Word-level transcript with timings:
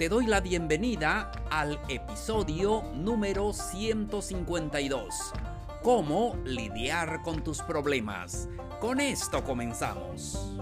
Te 0.00 0.08
doy 0.08 0.24
la 0.24 0.40
bienvenida 0.40 1.30
al 1.50 1.78
episodio 1.86 2.84
número 2.94 3.52
152. 3.52 5.34
¿Cómo 5.82 6.38
lidiar 6.42 7.20
con 7.22 7.44
tus 7.44 7.60
problemas? 7.60 8.48
Con 8.80 8.98
esto 8.98 9.44
comenzamos. 9.44 10.56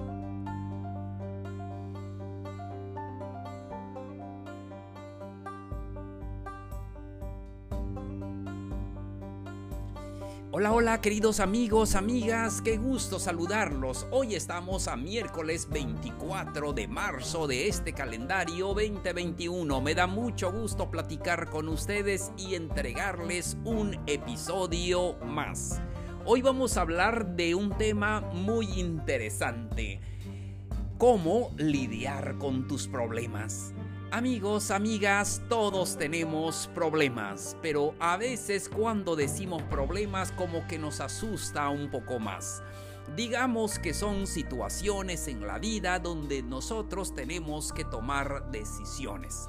Hola, 10.61 10.73
hola 10.73 11.01
queridos 11.01 11.39
amigos, 11.39 11.95
amigas, 11.95 12.61
qué 12.61 12.79
gusto 12.79 13.21
saludarlos. 13.21 14.09
Hoy 14.11 14.35
estamos 14.35 14.89
a 14.89 14.97
miércoles 14.97 15.69
24 15.71 16.73
de 16.73 16.89
marzo 16.89 17.47
de 17.47 17.69
este 17.69 17.93
calendario 17.93 18.75
2021. 18.75 19.81
Me 19.81 19.95
da 19.95 20.09
mucho 20.09 20.51
gusto 20.51 20.91
platicar 20.91 21.49
con 21.49 21.69
ustedes 21.69 22.33
y 22.37 22.57
entregarles 22.57 23.57
un 23.65 24.01
episodio 24.09 25.15
más. 25.25 25.81
Hoy 26.25 26.43
vamos 26.43 26.77
a 26.77 26.81
hablar 26.81 27.37
de 27.37 27.55
un 27.55 27.79
tema 27.79 28.21
muy 28.21 28.67
interesante. 28.81 30.01
¿Cómo 30.99 31.55
lidiar 31.57 32.37
con 32.39 32.67
tus 32.67 32.89
problemas? 32.89 33.73
Amigos, 34.11 34.71
amigas, 34.71 35.43
todos 35.51 35.99
tenemos 35.99 36.71
problemas, 36.75 37.55
pero 37.61 37.95
a 38.01 38.17
veces 38.17 38.71
cuando 38.71 39.15
decimos 39.15 39.63
problemas 39.65 40.33
como 40.33 40.67
que 40.67 40.79
nos 40.79 41.01
asusta 41.01 41.69
un 41.69 41.91
poco 41.91 42.19
más. 42.19 42.63
Digamos 43.17 43.79
que 43.79 43.93
son 43.93 44.27
situaciones 44.27 45.29
en 45.29 45.47
la 45.47 45.59
vida 45.59 45.99
donde 45.99 46.43
nosotros 46.43 47.15
tenemos 47.15 47.71
que 47.71 47.85
tomar 47.85 48.51
decisiones. 48.51 49.47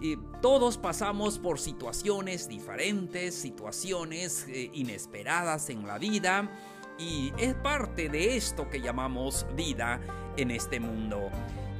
Y 0.00 0.16
todos 0.42 0.76
pasamos 0.76 1.38
por 1.38 1.60
situaciones 1.60 2.48
diferentes, 2.48 3.36
situaciones 3.36 4.46
eh, 4.48 4.68
inesperadas 4.74 5.70
en 5.70 5.86
la 5.86 5.96
vida 5.96 6.50
y 6.98 7.32
es 7.38 7.54
parte 7.54 8.08
de 8.08 8.36
esto 8.36 8.68
que 8.68 8.80
llamamos 8.80 9.46
vida 9.54 10.00
en 10.36 10.50
este 10.50 10.80
mundo. 10.80 11.30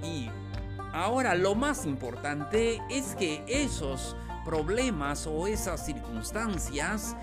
Y 0.04 0.30
Ahora, 0.92 1.34
lo 1.36 1.54
más 1.54 1.86
importante 1.86 2.80
es 2.90 3.14
que 3.14 3.44
esos 3.46 4.16
problemas 4.44 5.26
o 5.26 5.46
esas 5.46 5.86
circunstancias 5.86 7.16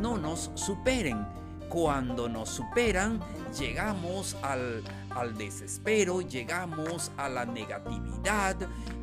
no 0.00 0.18
nos 0.18 0.50
superen. 0.54 1.24
Cuando 1.68 2.28
nos 2.28 2.50
superan, 2.50 3.20
llegamos 3.58 4.36
al, 4.42 4.82
desespero, 5.38 6.20
llegamos 6.20 7.10
a 7.16 7.28
la 7.28 7.46
negatividad 7.46 8.56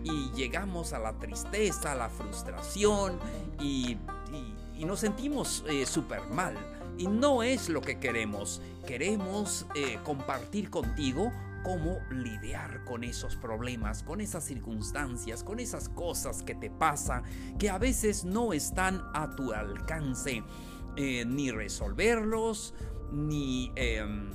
y 0.04 0.30
llegamos 0.36 0.94
a 0.94 1.00
la 1.00 1.14
tristeza, 1.14 1.94
a 1.94 1.96
la 1.96 2.10
frustración 2.10 3.18
y, 3.60 3.98
nos 4.86 5.00
sentimos 5.00 5.64
eh, 5.68 5.86
súper 5.86 6.22
mal. 6.28 6.56
Y 6.98 7.08
no 7.08 7.44
es 7.44 7.70
lo 7.70 7.82
que 7.82 8.00
queremos. 8.00 8.62
Queremos 8.86 9.66
eh, 9.74 10.00
compartir 10.04 10.70
contigo 10.70 11.32
cómo 11.64 12.00
lidiar 12.10 12.84
con 12.86 13.04
esos 13.04 13.36
problemas, 13.36 14.04
con 14.04 14.22
esas 14.22 14.44
circunstancias, 14.44 15.44
con 15.44 15.60
esas 15.60 15.90
cosas 15.90 16.44
que 16.44 16.56
te 16.56 16.70
pasan, 16.70 17.24
que 17.58 17.70
a 17.70 17.78
veces 17.78 18.26
no 18.26 18.54
están 18.54 19.02
a 19.14 19.36
tu 19.36 19.54
alcance, 19.54 20.44
eh, 20.96 21.26
ni 21.26 21.52
resolverlos, 21.52 22.74
ni... 23.12 23.72
Em, 23.76 24.32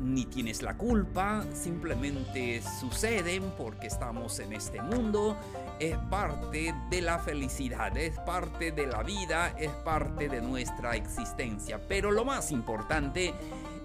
ni 0.00 0.26
tienes 0.26 0.62
la 0.62 0.76
culpa, 0.76 1.44
simplemente 1.52 2.62
suceden 2.78 3.52
porque 3.56 3.88
estamos 3.88 4.38
en 4.38 4.52
este 4.52 4.80
mundo, 4.80 5.36
es 5.80 5.96
parte 6.10 6.74
de 6.90 7.02
la 7.02 7.18
felicidad, 7.18 7.96
es 7.96 8.18
parte 8.20 8.72
de 8.72 8.86
la 8.86 9.02
vida, 9.02 9.54
es 9.58 9.70
parte 9.84 10.28
de 10.28 10.40
nuestra 10.40 10.94
existencia. 10.94 11.80
Pero 11.88 12.10
lo 12.10 12.24
más 12.24 12.52
importante 12.52 13.34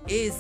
es 0.08 0.36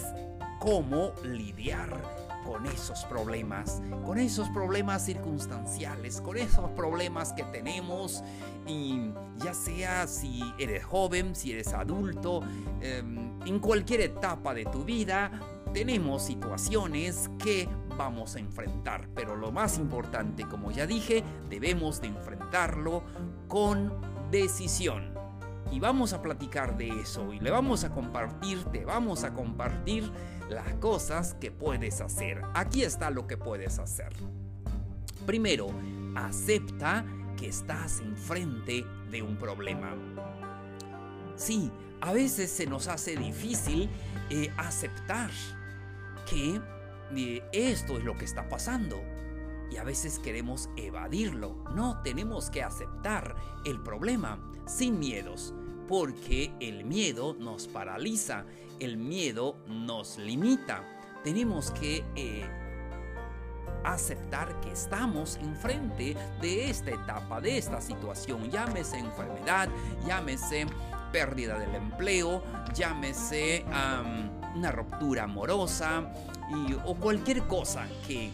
cómo 0.60 1.14
lidiar 1.24 2.22
con 2.46 2.66
esos 2.66 3.06
problemas, 3.06 3.81
con 4.06 4.18
esos 4.18 4.50
problemas 4.50 5.06
circunstanciales, 5.06 6.22
con 6.22 6.38
esos 6.38 6.70
problemas 6.72 7.34
que 7.34 7.44
tenemos 7.44 8.24
y 8.68 9.12
ya 9.38 9.54
sea 9.54 10.08
si 10.08 10.42
eres 10.58 10.84
joven, 10.84 11.36
si 11.36 11.52
eres 11.52 11.74
adulto, 11.74 12.42
em, 12.81 13.40
en 13.46 13.59
cualquier 13.59 14.02
etapa 14.02 14.54
de 14.54 14.66
tu 14.66 14.84
vida, 14.84 15.31
tenemos 15.74 16.24
situaciones 16.24 17.30
que 17.40 17.68
vamos 17.98 18.36
a 18.36 18.40
enfrentar, 18.40 19.10
pero 19.16 19.36
lo 19.36 19.52
más 19.52 19.78
importante, 19.78 20.46
como 20.48 20.72
ya 20.72 20.86
dije, 20.86 21.24
debemos 21.50 22.02
de 22.02 22.08
enfrentarlo 22.08 23.04
con 23.48 23.92
decisión. 24.31 25.12
Y 25.73 25.79
vamos 25.79 26.13
a 26.13 26.22
platicar 26.22 26.78
de 26.78 26.88
eso 27.01 27.34
y 27.34 27.39
le 27.39 27.50
vamos 27.50 27.84
a 27.84 27.89
compartir, 27.89 28.63
te 28.66 28.85
vamos 28.85 29.23
a 29.23 29.34
compartir 29.34 30.03
las 30.47 30.75
cosas 30.75 31.34
que 31.34 31.50
puedes 31.50 32.00
hacer. 32.00 32.44
Aquí 32.53 32.84
está 32.84 33.09
lo 33.09 33.25
que 33.25 33.38
puedes 33.38 33.79
hacer. 33.79 34.13
Primero, 35.25 35.69
acepta 36.13 37.03
que 37.35 37.47
estás 37.47 38.01
enfrente 38.01 38.85
de 39.09 39.23
un 39.23 39.35
problema. 39.38 39.95
Sí, 41.38 41.72
a 42.01 42.13
veces 42.13 42.51
se 42.51 42.67
nos 42.67 42.88
hace 42.88 43.16
difícil 43.16 43.89
eh, 44.29 44.53
aceptar 44.57 45.31
que 46.29 46.62
eh, 47.16 47.44
esto 47.51 47.97
es 47.97 48.03
lo 48.03 48.16
que 48.16 48.25
está 48.25 48.47
pasando. 48.47 49.01
Y 49.72 49.78
a 49.78 49.83
veces 49.83 50.19
queremos 50.19 50.69
evadirlo. 50.78 51.63
No, 51.73 52.00
tenemos 52.03 52.51
que 52.51 52.62
aceptar 52.62 53.35
el 53.66 53.81
problema 53.81 54.38
sin 54.67 55.00
miedos 55.00 55.56
porque 55.88 56.51
el 56.59 56.85
miedo 56.85 57.35
nos 57.39 57.67
paraliza, 57.67 58.45
el 58.79 58.97
miedo 58.97 59.57
nos 59.67 60.17
limita. 60.17 60.83
Tenemos 61.23 61.71
que 61.71 62.03
eh, 62.16 62.45
aceptar 63.83 64.59
que 64.61 64.71
estamos 64.71 65.38
enfrente 65.38 66.16
de 66.41 66.69
esta 66.69 66.91
etapa, 66.91 67.41
de 67.41 67.57
esta 67.57 67.81
situación, 67.81 68.49
llámese 68.49 68.97
enfermedad, 68.97 69.69
llámese 70.05 70.66
pérdida 71.11 71.59
del 71.59 71.75
empleo, 71.75 72.44
llámese 72.73 73.65
una 74.55 74.71
ruptura 74.71 75.23
amorosa 75.23 76.11
o 76.85 76.95
cualquier 76.95 77.44
cosa 77.47 77.88
eh, 78.09 78.31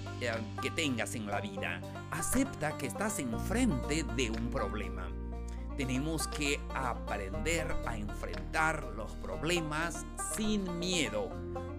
que 0.61 0.71
tengas 0.71 1.15
en 1.15 1.27
la 1.27 1.41
vida. 1.41 1.81
Acepta 2.11 2.77
que 2.77 2.87
estás 2.87 3.19
enfrente 3.19 4.03
de 4.15 4.31
un 4.31 4.49
problema 4.49 5.18
tenemos 5.79 6.27
que 6.27 6.59
aprender 6.75 7.73
a 7.87 7.95
enfrentar 7.95 8.83
los 8.97 9.15
problemas 9.15 10.05
sin 10.35 10.77
miedo 10.77 11.29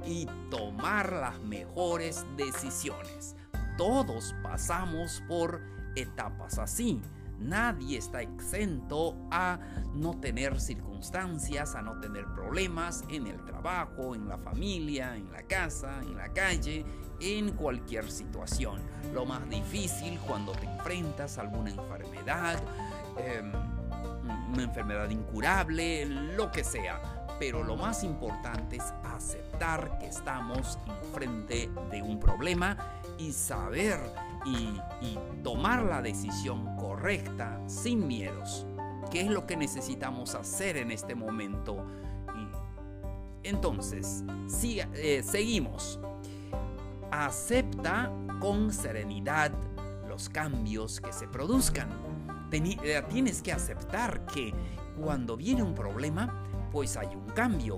y 0.06 0.26
tomar 0.50 1.12
las 1.12 1.38
mejores 1.40 2.24
decisiones. 2.34 3.36
Todos 3.76 4.34
pasamos 4.42 5.22
por 5.28 5.60
etapas 5.96 6.58
así. 6.58 7.02
Nadie 7.38 7.98
está 7.98 8.22
exento 8.22 9.14
a 9.30 9.60
no 9.92 10.18
tener 10.18 10.58
circunstancias, 10.58 11.74
a 11.74 11.82
no 11.82 12.00
tener 12.00 12.24
problemas 12.34 13.04
en 13.10 13.26
el 13.26 13.44
trabajo, 13.44 14.14
en 14.14 14.30
la 14.30 14.38
familia, 14.38 15.14
en 15.14 15.30
la 15.30 15.42
casa, 15.42 16.00
en 16.00 16.16
la 16.16 16.32
calle, 16.32 16.86
en 17.20 17.52
cualquier 17.52 18.10
situación. 18.10 18.80
Lo 19.12 19.26
más 19.26 19.46
difícil 19.50 20.18
cuando 20.20 20.52
te 20.52 20.64
enfrentas 20.64 21.36
a 21.36 21.42
alguna 21.42 21.68
enfermedad, 21.68 22.58
em, 23.18 23.52
una 24.52 24.62
enfermedad 24.62 25.10
incurable, 25.10 26.06
lo 26.06 26.50
que 26.50 26.64
sea. 26.64 27.00
Pero 27.38 27.62
lo 27.62 27.76
más 27.76 28.04
importante 28.04 28.76
es 28.76 28.94
aceptar 29.04 29.98
que 29.98 30.06
estamos 30.06 30.78
enfrente 30.86 31.70
de 31.90 32.02
un 32.02 32.20
problema 32.20 32.76
y 33.18 33.32
saber 33.32 33.98
y, 34.44 34.78
tomar 35.42 35.82
la 35.82 36.02
decisión 36.02 36.76
correcta 36.76 37.58
sin 37.66 38.06
miedos. 38.06 38.66
¿Qué 39.10 39.22
es 39.22 39.28
lo 39.28 39.46
que 39.46 39.56
necesitamos 39.56 40.34
hacer 40.34 40.76
en 40.76 40.90
este 40.90 41.14
momento? 41.14 41.86
entonces, 43.42 44.22
eh, 44.94 45.22
seguimos. 45.24 45.98
Acepta 47.10 48.12
con 48.38 48.70
serenidad 48.70 49.50
los 50.06 50.28
cambios 50.28 51.00
que 51.00 51.12
se 51.12 51.26
produzcan. 51.26 51.88
Eh, 52.52 53.02
tienes 53.08 53.42
que 53.42 53.52
aceptar 53.52 54.26
que 54.26 54.52
cuando 55.00 55.36
viene 55.36 55.62
un 55.62 55.74
problema, 55.74 56.44
pues 56.72 56.96
hay 56.96 57.14
un 57.14 57.26
cambio. 57.26 57.76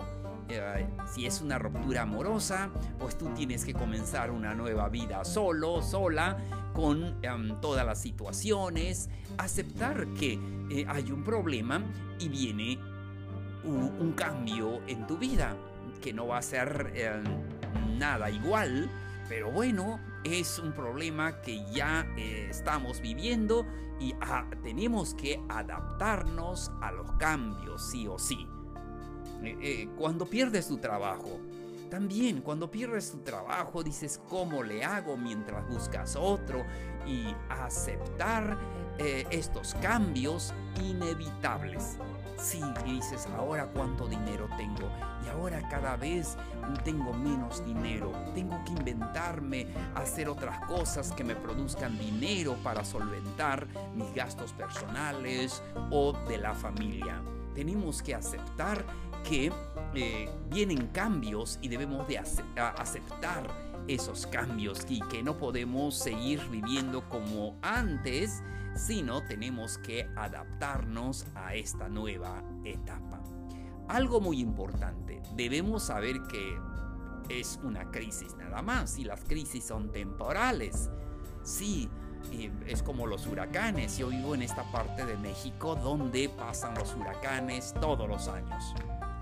Eh, 0.49 0.87
si 1.13 1.27
es 1.27 1.41
una 1.41 1.59
ruptura 1.59 2.03
amorosa, 2.03 2.71
pues 2.99 3.17
tú 3.17 3.29
tienes 3.35 3.65
que 3.65 3.75
comenzar 3.75 4.31
una 4.31 4.55
nueva 4.55 4.89
vida 4.89 5.25
solo, 5.25 5.83
sola, 5.83 6.39
con 6.73 7.19
em, 7.23 7.61
todas 7.61 7.85
las 7.85 8.01
situaciones, 8.01 9.11
aceptar 9.39 10.07
que 10.15 10.39
eh, 10.71 10.87
hay 10.89 11.13
un 11.13 11.23
problema 11.23 11.83
y 12.19 12.29
viene 12.29 12.79
un, 13.65 14.13
cambio 14.13 14.81
en 14.89 15.07
tu 15.07 15.17
vida, 15.17 15.57
que 16.01 16.13
no 16.13 16.27
va 16.27 16.39
a 16.39 16.43
ser 16.43 16.93
em, 16.95 17.99
nada 17.99 18.31
igual, 18.31 18.91
pero 19.29 19.51
bueno, 19.51 20.01
es 20.25 20.59
un 20.59 20.73
problema 20.73 21.41
que 21.41 21.65
ya 21.73 22.07
eh, 22.17 22.49
estamos 22.51 23.01
viviendo 23.01 23.67
y 23.99 24.15
ah, 24.21 24.49
tenemos 24.63 25.15
que 25.15 25.41
adaptarnos 25.49 26.71
a 26.81 26.93
los 26.93 27.11
cambios, 27.13 27.91
sí 27.91 28.07
o 28.07 28.19
sí. 28.19 28.47
Eh, 29.43 29.57
eh, 29.61 29.89
cuando 29.97 30.27
pierdes 30.27 30.69
tu 30.69 30.79
trabajo, 30.79 31.41
también 31.91 32.41
cuando 32.41 32.71
pierdes 32.71 33.11
tu 33.11 33.19
trabajo 33.19 33.83
dices 33.83 34.21
cómo 34.29 34.63
le 34.63 34.85
hago 34.85 35.17
mientras 35.17 35.69
buscas 35.69 36.17
otro 36.17 36.65
y 37.07 37.35
aceptar 37.49 38.59
estos 39.31 39.75
cambios 39.81 40.55
inevitables. 40.81 41.99
Sí, 42.37 42.63
dices, 42.85 43.29
ahora 43.37 43.67
cuánto 43.67 44.07
dinero 44.07 44.49
tengo 44.57 44.91
y 45.25 45.29
ahora 45.29 45.67
cada 45.69 45.97
vez 45.97 46.37
tengo 46.85 47.13
menos 47.13 47.65
dinero. 47.65 48.13
Tengo 48.35 48.63
que 48.65 48.73
inventarme, 48.73 49.67
hacer 49.95 50.29
otras 50.29 50.59
cosas 50.67 51.13
que 51.13 51.25
me 51.25 51.37
produzcan 51.37 51.99
dinero 51.99 52.57
para 52.63 52.85
solventar 52.85 53.67
mis 53.95 54.13
gastos 54.15 54.53
personales 54.53 55.63
o 55.91 56.13
de 56.29 56.39
la 56.39 56.55
familia. 56.55 57.23
Tenemos 57.55 58.03
que 58.03 58.15
aceptar 58.15 58.85
que 59.29 59.53
eh, 59.95 60.31
vienen 60.51 60.89
cambios 60.89 61.59
y 61.63 61.69
debemos 61.69 62.09
de 62.09 62.19
aceptar 62.19 63.72
esos 63.89 64.27
cambios 64.27 64.85
y 64.89 65.01
que 65.09 65.23
no 65.23 65.37
podemos 65.39 65.97
seguir 65.97 66.41
viviendo 66.51 67.09
como 67.09 67.57
antes 67.63 68.43
sino 68.75 69.23
tenemos 69.23 69.79
que 69.79 70.09
adaptarnos 70.17 71.27
a 71.35 71.55
esta 71.55 71.89
nueva 71.89 72.43
etapa. 72.65 73.21
Algo 73.89 74.21
muy 74.21 74.41
importante, 74.41 75.23
debemos 75.35 75.85
saber 75.85 76.23
que 76.23 76.59
es 77.29 77.59
una 77.63 77.91
crisis 77.91 78.35
nada 78.37 78.63
más 78.63 78.99
y 78.99 79.05
las 79.05 79.23
crisis 79.25 79.65
son 79.65 79.91
temporales. 79.93 80.91
Sí, 81.43 81.91
es 82.67 82.83
como 82.83 83.07
los 83.07 83.27
huracanes. 83.27 83.99
Yo 83.99 84.09
vivo 84.09 84.35
en 84.35 84.43
esta 84.43 84.71
parte 84.71 85.05
de 85.05 85.17
México 85.17 85.75
donde 85.75 86.29
pasan 86.29 86.75
los 86.75 86.95
huracanes 86.95 87.75
todos 87.81 88.09
los 88.09 88.29
años. 88.29 88.75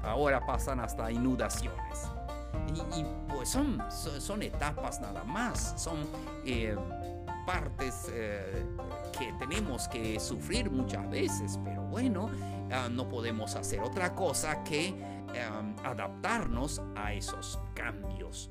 Ahora 0.03 0.45
pasan 0.47 0.81
hasta 0.81 1.11
inundaciones. 1.11 2.11
Y, 2.97 3.05
pues 3.33 3.49
son, 3.49 3.83
son, 3.91 4.43
etapas 4.43 5.01
nada 5.01 5.25
más. 5.25 5.75
Son 5.77 6.07
eh, 6.45 6.77
partes 7.47 8.07
eh, 8.13 8.65
que 9.19 9.33
tenemos 9.39 9.89
que 9.89 10.21
sufrir 10.21 10.71
muchas 10.71 11.09
veces, 11.11 11.59
pero 11.65 11.83
bueno, 11.83 12.31
ah, 12.73 12.89
no 12.91 13.09
podemos 13.09 13.55
hacer 13.57 13.81
otra 13.81 14.15
cosa 14.15 14.63
que 14.65 14.95
adaptarnos 15.85 16.83
a 16.97 17.13
esos 17.13 17.59
cambios. 17.75 18.51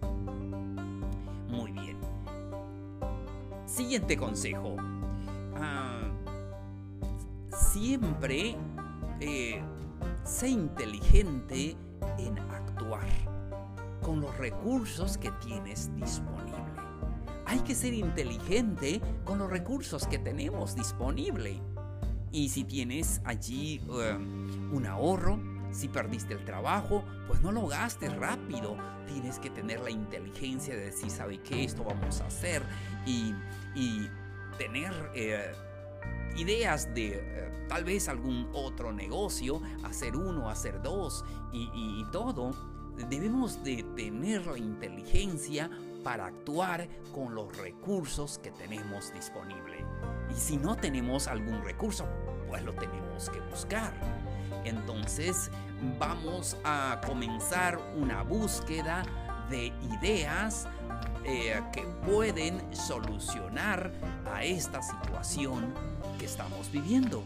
Muy 1.50 1.72
bien. 1.72 1.98
Siguiente 3.66 4.16
consejo. 4.18 4.78
Ah, 5.56 6.10
siempre 7.52 8.56
eh, 9.20 9.62
sé 10.24 10.50
inteligente 10.50 11.76
en 12.18 12.40
actuar 12.40 13.06
con 14.10 14.22
los 14.22 14.36
recursos 14.40 15.20
que 15.20 15.30
tienes 15.34 15.96
disponibles 15.96 16.56
hay 17.46 17.60
que 17.60 17.76
ser 17.76 17.94
inteligente 17.94 19.02
con 19.24 19.38
los 19.38 19.52
recursos 19.52 20.08
que 20.08 20.18
tenemos 20.18 20.76
disponible. 20.76 21.62
Y 22.32 22.50
si 22.50 22.64
tienes 22.64 23.22
allí 23.24 23.82
um, 23.88 24.72
un 24.76 24.86
ahorro, 24.88 25.40
si 25.72 25.88
perdiste 25.88 26.34
el 26.34 26.44
trabajo, 26.44 27.04
pues 27.28 27.42
no 27.42 27.52
lo 27.52 27.68
gastes 27.68 28.16
rápido. 28.18 28.78
Tienes 29.08 29.38
que 29.38 29.52
tener 29.52 29.80
la 29.80 29.92
inteligencia 29.92 30.76
de 30.76 30.86
decir, 30.86 31.10
¿sabe 31.12 31.40
qué? 31.42 31.64
Esto 31.64 31.84
vamos 31.84 32.22
a 32.22 32.28
hacer. 32.28 32.64
Y, 33.06 33.34
tener 34.58 34.92
eh, 35.16 35.52
ideas 36.36 36.94
de 36.94 37.14
eh, 37.16 37.66
tal 37.70 37.84
vez 37.84 38.10
algún 38.10 38.50
otro 38.54 38.92
negocio, 38.92 39.62
hacer 39.84 40.16
uno, 40.18 40.50
hacer 40.50 40.82
dos 40.82 41.24
y 41.52 42.04
todo. 42.12 42.79
Debemos 43.08 43.64
de 43.64 43.84
tener 43.96 44.46
la 44.46 44.58
inteligencia 44.58 45.70
para 46.04 46.28
actuar 46.28 46.88
con 47.14 47.36
los 47.36 47.56
recursos 47.58 48.40
que 48.40 48.52
tenemos 48.52 49.14
disponible. 49.14 49.86
Y 50.30 50.40
si 50.40 50.58
no 50.58 50.76
tenemos 50.76 51.28
algún 51.28 51.64
recurso, 51.64 52.06
pues 52.48 52.64
lo 52.64 52.74
tenemos 52.74 53.30
que 53.30 53.40
buscar. 53.42 53.94
Entonces 54.66 55.50
vamos 56.00 56.58
a 56.64 57.00
comenzar 57.06 57.80
una 57.96 58.24
búsqueda 58.24 59.04
de 59.50 59.68
ideas 59.98 60.68
eh, 61.26 61.62
que 61.74 61.84
pueden 62.06 62.62
solucionar 62.76 63.92
a 64.32 64.44
esta 64.44 64.82
situación 64.82 65.74
que 66.18 66.26
estamos 66.26 66.72
viviendo. 66.72 67.24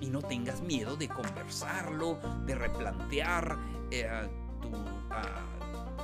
Y 0.00 0.08
no 0.08 0.22
tengas 0.22 0.62
miedo 0.62 0.96
de 0.96 1.08
conversarlo, 1.08 2.18
de 2.46 2.54
replantear 2.54 3.58
eh, 3.90 4.28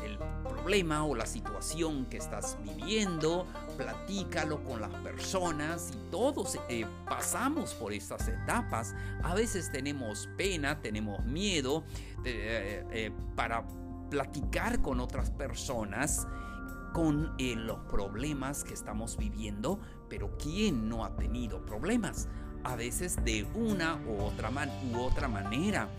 el 0.04 0.18
problema 0.42 1.04
o 1.04 1.14
la 1.14 1.26
situación 1.26 2.06
que 2.06 2.16
estás 2.16 2.56
viviendo, 2.62 3.46
platícalo 3.76 4.62
con 4.64 4.80
las 4.80 4.92
personas 4.94 5.92
y 5.92 6.10
todos 6.10 6.58
eh, 6.68 6.86
pasamos 7.06 7.74
por 7.74 7.92
estas 7.92 8.28
etapas. 8.28 8.94
A 9.22 9.34
veces 9.34 9.70
tenemos 9.70 10.28
pena, 10.36 10.80
tenemos 10.80 11.24
miedo 11.24 11.84
eh, 12.24 12.84
eh, 12.90 13.12
para 13.34 13.66
platicar 14.10 14.80
con 14.82 15.00
otras 15.00 15.30
personas 15.30 16.26
con 16.92 17.36
los 17.38 17.78
problemas 17.90 18.64
que 18.64 18.72
estamos 18.72 19.18
viviendo, 19.18 19.78
pero 20.08 20.38
¿quién 20.38 20.88
no 20.88 21.04
ha 21.04 21.14
tenido 21.14 21.60
problemas? 21.66 22.26
A 22.64 22.75
veces 22.75 23.22
de 23.22 23.44
una 23.54 23.96
u 24.06 24.22
otra, 24.22 24.50
u 24.90 25.00
otra 25.00 25.28
manera 25.28 25.90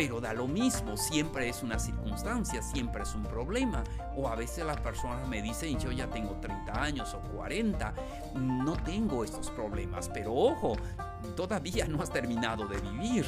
pero 0.00 0.18
da 0.18 0.32
lo 0.32 0.48
mismo, 0.48 0.96
siempre 0.96 1.50
es 1.50 1.62
una 1.62 1.78
circunstancia, 1.78 2.62
siempre 2.62 3.02
es 3.02 3.14
un 3.14 3.22
problema. 3.24 3.84
O 4.16 4.28
a 4.28 4.34
veces 4.34 4.64
las 4.64 4.80
personas 4.80 5.28
me 5.28 5.42
dicen, 5.42 5.78
yo 5.78 5.92
ya 5.92 6.08
tengo 6.08 6.36
30 6.40 6.82
años 6.82 7.12
o 7.12 7.20
40, 7.36 7.92
no 8.34 8.76
tengo 8.78 9.24
estos 9.24 9.50
problemas, 9.50 10.08
pero 10.08 10.32
ojo, 10.32 10.74
todavía 11.36 11.86
no 11.86 12.02
has 12.02 12.10
terminado 12.10 12.66
de 12.66 12.78
vivir. 12.78 13.26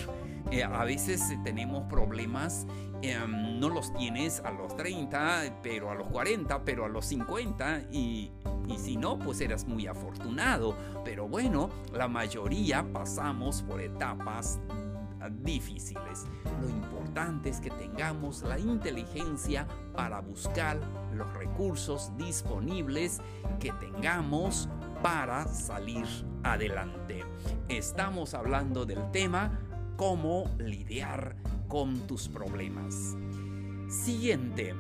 Eh, 0.51 0.65
a 0.65 0.85
veces 0.85 1.23
tenemos 1.45 1.85
problemas, 1.91 2.67
em, 3.03 3.61
no 3.61 3.69
los 3.69 3.93
tienes 3.95 4.41
a 4.41 4.51
los 4.51 4.75
30, 4.75 5.59
pero 5.63 5.91
a 5.91 5.95
los 5.95 6.09
40, 6.09 6.65
pero 6.65 6.87
a 6.87 6.89
los 6.89 7.05
50 7.05 7.83
y, 7.93 8.33
y 8.69 8.79
si 8.79 8.97
no, 8.97 9.19
pues 9.19 9.41
eras 9.43 9.67
muy 9.67 9.87
afortunado. 9.87 10.75
Pero 11.05 11.29
bueno, 11.29 11.69
la 11.93 12.09
mayoría 12.09 12.83
pasamos 12.93 13.63
por 13.63 13.83
etapas 13.83 14.59
difíciles. 15.31 16.27
Lo 16.61 16.69
importante 16.69 17.51
es 17.51 17.61
que 17.61 17.71
tengamos 17.71 18.43
la 18.43 18.59
inteligencia 18.59 19.67
para 19.95 20.21
buscar 20.21 20.81
los 21.15 21.33
recursos 21.35 22.11
disponibles 22.17 23.21
que 23.61 23.73
tengamos 23.73 24.69
para 25.03 25.47
salir 25.47 26.07
adelante. 26.43 27.25
Estamos 27.69 28.35
hablando 28.35 28.85
del 28.87 29.11
tema 29.11 29.59
cómo 29.97 30.51
lidiar 30.59 31.37
con 31.69 32.07
tus 32.07 32.29
problemas. 32.29 33.17
Siguiente, 33.89 34.75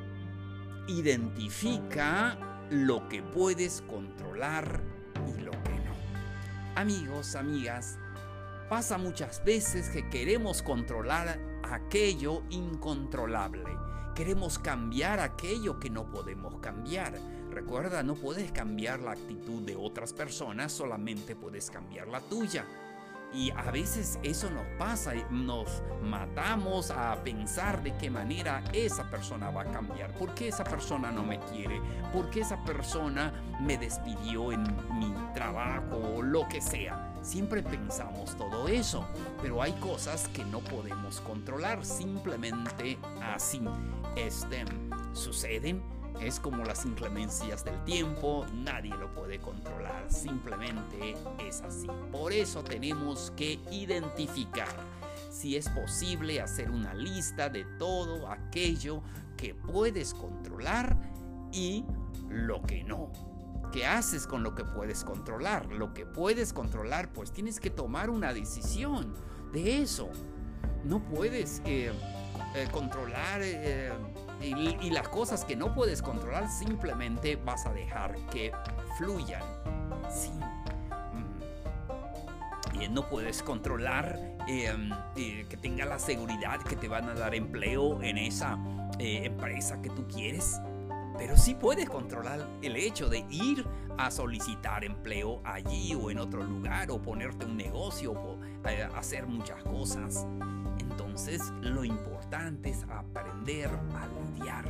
identifica 0.88 2.36
lo 2.70 3.08
que 3.08 3.22
puedes 3.22 3.82
controlar 3.82 4.80
y 5.28 5.40
lo 5.40 5.50
que 5.50 5.74
no. 5.74 5.92
Amigos, 6.74 7.34
amigas, 7.34 7.98
Pasa 8.72 8.96
muchas 8.96 9.44
veces 9.44 9.90
que 9.90 10.08
queremos 10.08 10.62
controlar 10.62 11.38
aquello 11.62 12.42
incontrolable. 12.48 13.68
Queremos 14.14 14.58
cambiar 14.58 15.20
aquello 15.20 15.78
que 15.78 15.90
no 15.90 16.10
podemos 16.10 16.58
cambiar. 16.60 17.12
Recuerda, 17.50 18.02
no 18.02 18.14
puedes 18.14 18.50
cambiar 18.50 19.00
la 19.00 19.10
actitud 19.10 19.60
de 19.60 19.76
otras 19.76 20.14
personas, 20.14 20.72
solamente 20.72 21.36
puedes 21.36 21.70
cambiar 21.70 22.08
la 22.08 22.22
tuya. 22.22 22.64
Y 23.34 23.50
a 23.50 23.70
veces 23.70 24.18
eso 24.22 24.48
nos 24.48 24.64
pasa, 24.78 25.12
nos 25.28 25.82
matamos 26.02 26.90
a 26.90 27.22
pensar 27.22 27.82
de 27.82 27.94
qué 27.98 28.08
manera 28.08 28.64
esa 28.72 29.10
persona 29.10 29.50
va 29.50 29.64
a 29.64 29.70
cambiar, 29.70 30.14
por 30.14 30.32
qué 30.32 30.48
esa 30.48 30.64
persona 30.64 31.12
no 31.12 31.22
me 31.22 31.38
quiere, 31.40 31.78
por 32.10 32.30
qué 32.30 32.40
esa 32.40 32.64
persona 32.64 33.34
me 33.60 33.76
despidió 33.76 34.50
en 34.50 34.62
mi 34.98 35.12
trabajo 35.34 35.98
o 36.16 36.22
lo 36.22 36.48
que 36.48 36.62
sea. 36.62 37.11
Siempre 37.22 37.62
pensamos 37.62 38.36
todo 38.36 38.68
eso, 38.68 39.06
pero 39.40 39.62
hay 39.62 39.72
cosas 39.74 40.28
que 40.28 40.44
no 40.44 40.60
podemos 40.60 41.20
controlar, 41.20 41.84
simplemente 41.84 42.98
así 43.22 43.62
este, 44.16 44.64
suceden 45.12 45.82
es 46.20 46.38
como 46.38 46.64
las 46.64 46.84
inclemencias 46.84 47.64
del 47.64 47.82
tiempo, 47.84 48.46
nadie 48.54 48.94
lo 48.96 49.12
puede 49.14 49.38
controlar, 49.38 50.04
simplemente 50.08 51.16
es 51.38 51.62
así. 51.62 51.88
Por 52.10 52.32
eso 52.32 52.62
tenemos 52.62 53.32
que 53.36 53.58
identificar 53.70 54.68
si 55.30 55.56
es 55.56 55.68
posible 55.68 56.40
hacer 56.40 56.70
una 56.70 56.94
lista 56.94 57.48
de 57.48 57.64
todo 57.78 58.28
aquello 58.28 59.02
que 59.36 59.54
puedes 59.54 60.14
controlar 60.14 60.96
y 61.52 61.84
lo 62.28 62.62
que 62.62 62.84
no. 62.84 63.31
¿Qué 63.72 63.86
haces 63.86 64.26
con 64.26 64.42
lo 64.42 64.54
que 64.54 64.64
puedes 64.64 65.02
controlar? 65.02 65.66
Lo 65.72 65.94
que 65.94 66.04
puedes 66.04 66.52
controlar, 66.52 67.10
pues 67.10 67.32
tienes 67.32 67.58
que 67.58 67.70
tomar 67.70 68.10
una 68.10 68.34
decisión 68.34 69.14
de 69.50 69.80
eso. 69.80 70.10
No 70.84 71.00
puedes 71.00 71.62
eh, 71.64 71.90
eh, 72.54 72.68
controlar 72.70 73.40
eh, 73.42 73.90
y, 74.42 74.90
las 74.90 75.08
cosas 75.08 75.46
que 75.46 75.56
no 75.56 75.74
puedes 75.74 76.02
controlar 76.02 76.50
simplemente 76.50 77.36
vas 77.36 77.64
a 77.64 77.72
dejar 77.72 78.14
que 78.26 78.52
fluyan. 78.98 79.42
Sí. 80.10 80.30
Y 82.78 82.88
no 82.88 83.08
puedes 83.08 83.42
controlar 83.42 84.18
que 84.46 85.58
tenga 85.62 85.86
la 85.86 85.98
seguridad 85.98 86.60
que 86.60 86.76
te 86.76 86.88
van 86.88 87.08
a 87.08 87.14
dar 87.14 87.34
empleo 87.34 88.02
en 88.02 88.18
esa 88.18 88.58
empresa 88.98 89.80
que 89.80 89.88
tú 89.88 90.06
quieres. 90.08 90.60
Pero 91.18 91.36
sí 91.36 91.54
puedes 91.54 91.88
controlar 91.88 92.48
el 92.62 92.76
hecho 92.76 93.08
de 93.08 93.24
ir 93.30 93.66
a 93.98 94.10
solicitar 94.10 94.84
empleo 94.84 95.40
allí 95.44 95.94
o 95.94 96.10
en 96.10 96.18
otro 96.18 96.42
lugar 96.42 96.90
o 96.90 97.00
ponerte 97.00 97.46
un 97.46 97.56
negocio 97.56 98.12
o 98.12 98.38
eh, 98.68 98.88
hacer 98.94 99.26
muchas 99.26 99.62
cosas. 99.64 100.26
Entonces 100.78 101.52
lo 101.60 101.84
importante 101.84 102.70
es 102.70 102.84
aprender 102.84 103.68
a 103.68 104.06
lidiar 104.06 104.64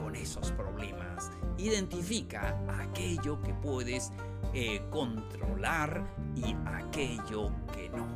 con 0.00 0.14
esos 0.14 0.52
problemas. 0.52 1.30
Identifica 1.58 2.58
aquello 2.80 3.40
que 3.42 3.52
puedes 3.54 4.12
eh, 4.54 4.82
controlar 4.90 6.04
y 6.36 6.56
aquello 6.66 7.50
que 7.72 7.88
no. 7.90 8.08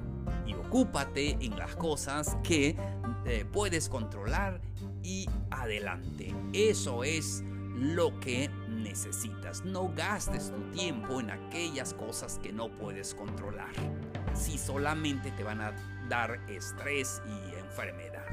Y 0.47 0.54
ocúpate 0.54 1.37
en 1.40 1.57
las 1.59 1.75
cosas 1.76 2.37
que 2.43 2.76
eh, 3.26 3.45
puedes 3.50 3.88
controlar 3.88 4.61
y 5.02 5.28
adelante. 5.50 6.35
Eso 6.52 7.04
es 7.04 7.43
lo 7.75 8.19
que 8.21 8.49
necesitas. 8.69 9.64
No 9.64 9.93
gastes 9.95 10.50
tu 10.50 10.61
tiempo 10.71 11.21
en 11.21 11.31
aquellas 11.31 11.95
cosas 11.95 12.38
que 12.43 12.52
no 12.52 12.69
puedes 12.69 13.14
controlar. 13.14 13.73
Si 14.35 14.59
solamente 14.59 15.31
te 15.33 15.43
van 15.43 15.61
a 15.61 15.73
dar 16.09 16.40
estrés 16.49 17.21
y 17.26 17.59
enfermedad. 17.59 18.26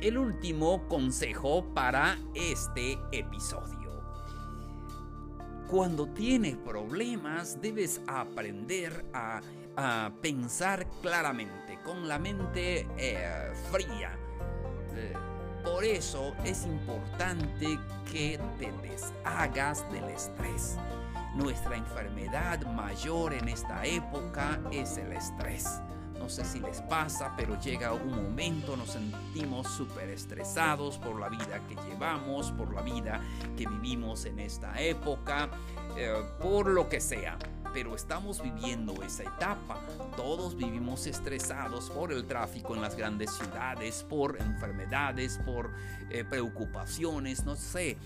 El 0.00 0.18
último 0.18 0.86
consejo 0.88 1.64
para 1.74 2.18
este 2.34 2.98
episodio. 3.12 3.76
Cuando 5.68 6.06
tienes 6.08 6.56
problemas 6.56 7.60
debes 7.60 8.00
aprender 8.06 9.04
a, 9.12 9.40
pensar 10.22 10.86
claramente, 11.02 11.78
con 11.84 12.08
la 12.08 12.18
mente 12.18 12.88
eh, 12.96 13.52
fría. 13.70 14.18
Eh, 14.94 15.12
por 15.66 15.84
eso 15.84 16.32
es 16.44 16.64
importante 16.64 17.78
que 18.10 18.38
te 18.56 18.70
deshagas 18.88 19.84
del 19.90 20.04
estrés. 20.04 20.76
Nuestra 21.34 21.76
enfermedad 21.76 22.64
mayor 22.72 23.34
en 23.34 23.48
esta 23.48 23.84
época 23.84 24.60
es 24.70 24.96
el 24.96 25.12
estrés. 25.12 25.80
No 26.20 26.28
sé 26.28 26.44
si 26.44 26.60
les 26.60 26.80
pasa, 26.82 27.34
pero 27.36 27.60
llega 27.60 27.92
un 27.92 28.10
momento, 28.10 28.76
nos 28.76 28.90
sentimos 28.90 29.66
súper 29.66 30.08
estresados 30.08 30.98
por 30.98 31.18
la 31.18 31.28
vida 31.28 31.60
que 31.68 31.74
llevamos, 31.88 32.52
por 32.52 32.72
la 32.72 32.82
vida 32.82 33.20
que 33.56 33.66
vivimos 33.66 34.24
en 34.24 34.38
esta 34.38 34.80
época, 34.80 35.50
eh, 35.96 36.14
por 36.40 36.68
lo 36.68 36.88
que 36.88 37.00
sea 37.00 37.36
pero 37.76 37.94
estamos 37.94 38.42
viviendo 38.42 39.02
esa 39.02 39.24
etapa. 39.24 39.78
Todos 40.16 40.56
vivimos 40.56 41.06
estresados 41.06 41.90
por 41.90 42.10
el 42.10 42.24
tráfico 42.24 42.74
en 42.74 42.80
las 42.80 42.96
grandes 42.96 43.30
ciudades, 43.32 44.02
por 44.08 44.40
enfermedades, 44.40 45.38
por 45.44 45.74
eh, 46.08 46.24
preocupaciones, 46.24 47.44
no 47.44 47.54
sé. 47.54 47.98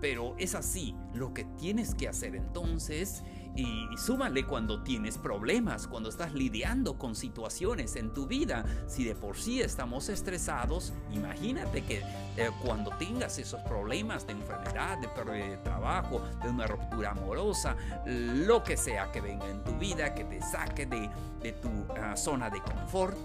pero 0.00 0.36
es 0.38 0.54
así. 0.54 0.94
Lo 1.14 1.34
que 1.34 1.42
tienes 1.58 1.96
que 1.96 2.06
hacer 2.06 2.36
entonces 2.36 3.24
y, 3.54 3.88
súmale 3.96 4.44
cuando 4.44 4.82
tienes 4.82 5.18
problemas, 5.18 5.86
cuando 5.86 6.08
estás 6.08 6.32
lidiando 6.32 6.98
con 6.98 7.14
situaciones 7.14 7.96
en 7.96 8.12
tu 8.12 8.26
vida. 8.26 8.64
Si 8.86 9.04
de 9.04 9.14
por 9.14 9.36
sí 9.36 9.60
estamos 9.60 10.08
estresados, 10.08 10.92
imagínate 11.12 11.82
que 11.84 12.02
eh, 12.36 12.50
cuando 12.62 12.90
tengas 12.96 13.38
esos 13.38 13.60
problemas 13.62 14.26
de 14.26 14.32
enfermedad, 14.32 14.98
de 14.98 15.08
pérdida 15.08 15.48
de 15.48 15.56
trabajo, 15.58 16.22
de 16.42 16.48
una 16.48 16.66
ruptura 16.66 17.10
amorosa, 17.10 17.76
lo 18.06 18.62
que 18.62 18.76
sea 18.76 19.12
que 19.12 19.20
venga 19.20 19.48
en 19.48 19.62
tu 19.62 19.72
vida, 19.76 20.14
que 20.14 20.24
te 20.24 20.40
saque 20.40 20.86
de, 20.86 21.52
tu 21.60 21.68
ah, 22.00 22.16
zona 22.16 22.48
de 22.48 22.60
confort, 22.62 23.16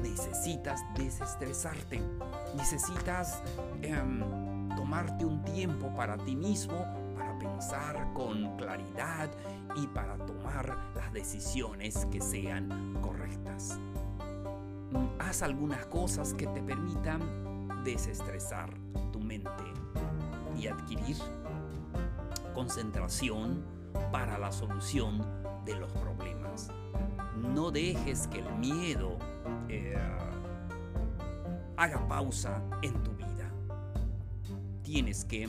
necesitas 0.00 0.80
desestresarte. 0.96 2.00
Necesitas 2.56 3.42
em, 3.82 4.20
tomarte 4.76 5.24
un 5.24 5.42
tiempo 5.44 5.92
para 5.94 6.16
ti 6.16 6.36
mismo 6.36 7.01
pensar 7.42 8.12
con 8.14 8.56
claridad 8.56 9.28
y 9.74 9.86
para 9.88 10.16
tomar 10.16 10.92
las 10.94 11.12
decisiones 11.12 12.06
que 12.06 12.20
sean 12.20 12.98
correctas. 13.00 13.80
Haz 15.18 15.42
algunas 15.42 15.86
cosas 15.86 16.34
que 16.34 16.46
te 16.46 16.62
permitan 16.62 17.20
desestresar 17.84 18.72
tu 19.12 19.20
mente 19.20 19.64
y 20.56 20.68
adquirir 20.68 21.16
concentración 22.54 23.64
para 24.12 24.38
la 24.38 24.52
solución 24.52 25.24
de 25.64 25.74
los 25.74 25.90
problemas. 25.92 26.68
No 27.36 27.70
dejes 27.70 28.28
que 28.28 28.38
el 28.38 28.54
miedo 28.56 29.18
eh, 29.68 29.96
haga 31.76 32.06
pausa 32.06 32.62
en 32.82 32.94
tu 33.02 33.10
vida. 33.12 33.50
Tienes 34.82 35.24
que 35.24 35.48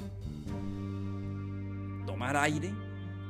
tomar 2.24 2.38
aire 2.38 2.74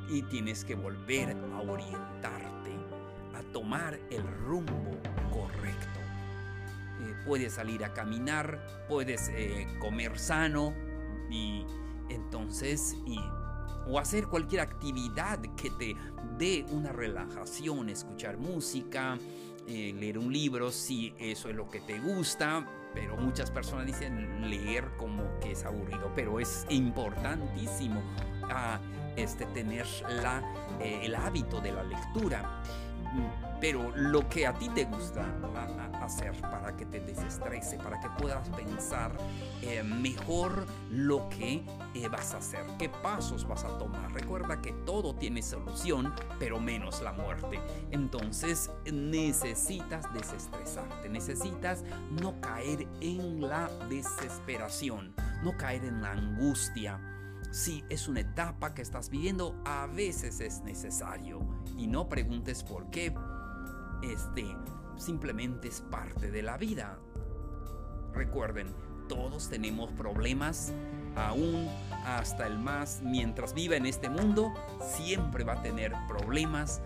y 0.08 0.22
tienes 0.22 0.64
que 0.64 0.76
volver 0.76 1.36
a 1.52 1.60
orientarte, 1.62 2.70
a 3.34 3.42
tomar 3.52 3.98
el 4.08 4.22
rumbo 4.46 4.92
correcto. 5.32 5.98
Eh, 7.00 7.14
puedes 7.26 7.54
salir 7.54 7.84
a 7.84 7.92
caminar, 7.92 8.64
puedes 8.88 9.30
eh, 9.30 9.66
comer 9.80 10.16
sano 10.16 10.72
y 11.28 11.66
entonces 12.08 12.96
o 13.86 13.98
hacer 13.98 14.26
cualquier 14.28 14.62
actividad 14.62 15.40
que 15.56 15.70
te 15.70 15.96
dé 16.38 16.64
una 16.70 16.92
relajación, 16.92 17.88
escuchar 17.88 18.38
música, 18.38 19.18
eh, 19.66 19.94
leer 19.98 20.18
un 20.18 20.32
libro 20.32 20.70
si 20.70 21.14
eso 21.18 21.48
es 21.48 21.56
lo 21.56 21.68
que 21.68 21.80
te 21.80 21.98
gusta, 21.98 22.66
pero 22.94 23.16
muchas 23.16 23.50
personas 23.50 23.86
dicen 23.86 24.48
leer 24.48 24.90
como 24.96 25.24
que 25.40 25.52
es 25.52 25.64
aburrido, 25.64 26.12
pero 26.14 26.38
es 26.38 26.66
importantísimo 26.68 28.02
a 28.42 28.80
este, 29.16 29.46
tener 29.46 29.86
la, 30.22 30.42
eh, 30.80 31.00
el 31.02 31.14
hábito 31.14 31.60
de 31.60 31.72
la 31.72 31.82
lectura. 31.82 32.62
Pero 33.60 33.92
lo 33.96 34.28
que 34.28 34.46
a 34.46 34.52
ti 34.54 34.68
te 34.70 34.84
gusta 34.84 35.22
hacer 36.04 36.32
para 36.40 36.76
que 36.76 36.86
te 36.86 37.00
desestrese, 37.00 37.76
para 37.78 38.00
que 38.00 38.08
puedas 38.18 38.48
pensar 38.50 39.12
eh, 39.62 39.82
mejor 39.82 40.66
lo 40.90 41.28
que 41.28 41.64
eh, 41.94 42.08
vas 42.08 42.34
a 42.34 42.38
hacer, 42.38 42.64
qué 42.78 42.88
pasos 42.88 43.46
vas 43.46 43.64
a 43.64 43.78
tomar. 43.78 44.12
Recuerda 44.12 44.60
que 44.60 44.72
todo 44.84 45.14
tiene 45.14 45.42
solución, 45.42 46.12
pero 46.38 46.60
menos 46.60 47.02
la 47.02 47.12
muerte. 47.12 47.60
Entonces 47.90 48.70
necesitas 48.90 50.12
desestresarte, 50.14 51.08
necesitas 51.08 51.84
no 52.10 52.40
caer 52.40 52.86
en 53.00 53.40
la 53.40 53.68
desesperación, 53.88 55.14
no 55.42 55.56
caer 55.56 55.84
en 55.84 56.02
la 56.02 56.12
angustia 56.12 57.00
si 57.54 57.84
es 57.88 58.08
una 58.08 58.18
etapa 58.18 58.74
que 58.74 58.82
estás 58.82 59.10
viviendo, 59.10 59.54
a 59.64 59.86
veces 59.86 60.40
es 60.40 60.62
necesario. 60.62 61.38
Y 61.78 61.86
no 61.86 62.08
preguntes 62.08 62.64
por 62.64 62.90
qué. 62.90 63.14
Este 64.02 64.44
simplemente 64.96 65.68
es 65.68 65.80
parte 65.80 66.30
de 66.30 66.42
la 66.42 66.56
vida. 66.56 66.98
Recuerden, 68.12 68.74
todos 69.08 69.48
tenemos 69.48 69.90
problemas, 69.92 70.72
aún 71.16 71.68
hasta 72.04 72.46
el 72.46 72.58
más, 72.58 73.02
mientras 73.02 73.54
viva 73.54 73.76
en 73.76 73.86
este 73.86 74.08
mundo, 74.08 74.52
siempre 74.80 75.44
va 75.44 75.54
a 75.54 75.62
tener 75.62 75.92
problemas 76.08 76.80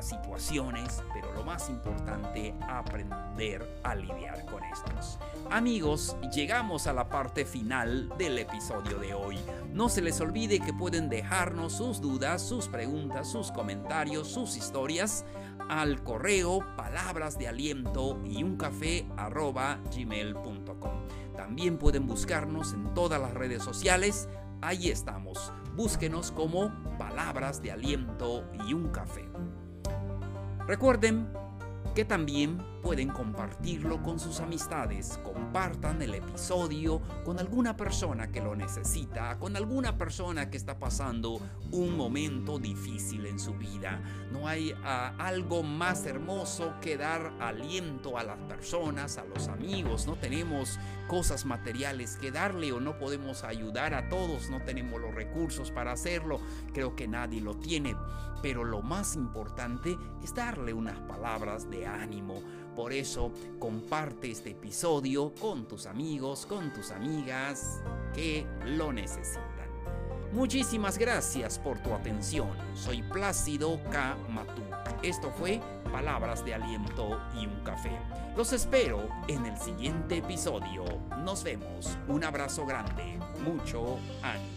situaciones, 0.00 1.02
pero 1.12 1.32
lo 1.32 1.44
más 1.44 1.68
importante, 1.68 2.54
aprender 2.68 3.80
a 3.82 3.94
lidiar 3.94 4.44
con 4.46 4.62
estos. 4.64 5.18
Amigos, 5.50 6.16
llegamos 6.34 6.86
a 6.86 6.92
la 6.92 7.08
parte 7.08 7.44
final 7.44 8.08
del 8.18 8.38
episodio 8.38 8.98
de 8.98 9.14
hoy. 9.14 9.38
No 9.72 9.88
se 9.88 10.02
les 10.02 10.20
olvide 10.20 10.60
que 10.60 10.72
pueden 10.72 11.08
dejarnos 11.08 11.74
sus 11.74 12.00
dudas, 12.00 12.42
sus 12.42 12.68
preguntas, 12.68 13.30
sus 13.30 13.50
comentarios, 13.52 14.28
sus 14.28 14.56
historias 14.56 15.24
al 15.68 16.02
correo 16.02 16.60
palabras 16.76 17.38
de 17.38 17.48
aliento 17.48 18.20
y 18.24 18.42
un 18.42 18.56
café 18.56 19.06
gmail.com. 19.94 20.92
También 21.36 21.78
pueden 21.78 22.06
buscarnos 22.06 22.72
en 22.72 22.92
todas 22.94 23.20
las 23.20 23.32
redes 23.32 23.62
sociales. 23.62 24.28
Ahí 24.60 24.90
estamos. 24.90 25.52
Búsquenos 25.74 26.30
como 26.30 26.70
palabras 26.98 27.62
de 27.62 27.72
aliento 27.72 28.44
y 28.68 28.74
un 28.74 28.88
café. 28.88 29.28
Recuerden 30.72 31.28
que 31.94 32.06
también 32.06 32.56
pueden 32.82 33.08
compartirlo 33.08 34.02
con 34.02 34.18
sus 34.18 34.40
amistades. 34.40 35.18
Compartan 35.22 36.02
el 36.02 36.14
episodio 36.14 37.00
con 37.24 37.38
alguna 37.38 37.76
persona 37.76 38.30
que 38.32 38.40
lo 38.40 38.56
necesita, 38.56 39.38
con 39.38 39.56
alguna 39.56 39.96
persona 39.96 40.50
que 40.50 40.56
está 40.56 40.78
pasando 40.78 41.40
un 41.70 41.96
momento 41.96 42.58
difícil 42.58 43.26
en 43.26 43.38
su 43.38 43.54
vida. 43.54 44.02
No 44.32 44.48
hay 44.48 44.74
ah, 44.84 45.14
algo 45.18 45.62
más 45.62 46.04
hermoso 46.06 46.74
que 46.80 46.96
dar 46.96 47.32
aliento 47.40 48.18
a 48.18 48.24
las 48.24 48.38
personas, 48.40 49.16
a 49.16 49.24
los 49.24 49.48
amigos. 49.48 50.06
No 50.06 50.16
tenemos 50.16 50.78
cosas 51.06 51.44
materiales 51.44 52.16
que 52.16 52.32
darle 52.32 52.72
o 52.72 52.80
no 52.80 52.98
podemos 52.98 53.44
ayudar 53.44 53.94
a 53.94 54.08
todos, 54.08 54.50
no 54.50 54.60
tenemos 54.62 55.00
los 55.00 55.14
recursos 55.14 55.70
para 55.70 55.92
hacerlo. 55.92 56.40
Creo 56.72 56.96
que 56.96 57.06
nadie 57.06 57.40
lo 57.40 57.54
tiene. 57.54 57.94
Pero 58.42 58.64
lo 58.64 58.82
más 58.82 59.14
importante 59.14 59.96
es 60.24 60.34
darle 60.34 60.74
unas 60.74 60.98
palabras 61.02 61.70
de 61.70 61.86
ánimo 61.86 62.42
por 62.74 62.92
eso 62.92 63.32
comparte 63.58 64.30
este 64.30 64.50
episodio 64.50 65.32
con 65.40 65.66
tus 65.66 65.86
amigos, 65.86 66.46
con 66.46 66.72
tus 66.72 66.90
amigas 66.90 67.82
que 68.14 68.46
lo 68.66 68.92
necesitan. 68.92 69.52
Muchísimas 70.32 70.96
gracias 70.96 71.58
por 71.58 71.78
tu 71.80 71.92
atención. 71.92 72.48
Soy 72.74 73.02
Plácido 73.02 73.78
K. 73.90 74.16
Matuk. 74.30 74.64
Esto 75.02 75.30
fue 75.30 75.60
Palabras 75.92 76.42
de 76.44 76.54
Aliento 76.54 77.20
y 77.38 77.46
un 77.46 77.62
Café. 77.62 77.98
Los 78.34 78.54
espero 78.54 79.06
en 79.28 79.44
el 79.44 79.58
siguiente 79.58 80.18
episodio. 80.18 80.84
Nos 81.18 81.44
vemos. 81.44 81.98
Un 82.08 82.24
abrazo 82.24 82.64
grande. 82.64 83.18
Mucho 83.44 83.98
ánimo. 84.22 84.51